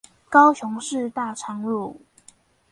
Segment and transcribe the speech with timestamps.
[0.29, 2.01] 高雄市大昌路